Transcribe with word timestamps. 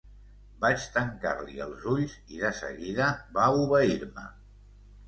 Vaig 0.63 0.85
tancar-li 0.95 1.61
els 1.67 1.85
ulls 1.93 2.17
i 2.39 2.43
de 2.47 2.53
seguida 2.63 3.13
va 3.39 3.53
obeir-me. 3.69 4.31